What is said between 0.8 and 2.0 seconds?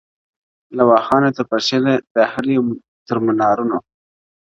واخانه تر پنجشیره